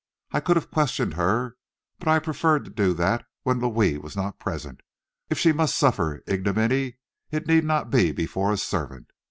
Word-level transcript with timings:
I 0.31 0.39
could 0.39 0.55
have 0.55 0.71
questioned 0.71 1.13
her, 1.13 1.57
but 1.99 2.07
I 2.07 2.17
preferred 2.17 2.65
to 2.65 2.71
do 2.71 2.91
that 2.95 3.23
when 3.43 3.59
Louis 3.59 3.99
was 3.99 4.15
not 4.15 4.39
present. 4.39 4.81
If 5.29 5.37
she 5.37 5.51
must 5.51 5.77
suffer 5.77 6.23
ignominy 6.25 6.97
it 7.29 7.45
need 7.45 7.65
not 7.65 7.91
be 7.91 8.11
before 8.11 8.51
a 8.51 8.57
servant. 8.57 9.11